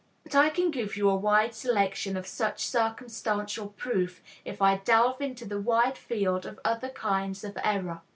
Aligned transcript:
But 0.23 0.33
I 0.33 0.49
can 0.49 0.71
give 0.71 0.97
you 0.97 1.07
a 1.11 1.15
wide 1.15 1.53
selection 1.53 2.17
of 2.17 2.25
such 2.25 2.65
circumstantial 2.65 3.67
proof 3.67 4.23
if 4.43 4.59
I 4.59 4.77
delve 4.77 5.21
into 5.21 5.45
the 5.45 5.61
wide 5.61 5.95
field 5.95 6.43
of 6.47 6.59
other 6.65 6.89
kinds 6.89 7.43
of 7.43 7.55
error. 7.63 8.01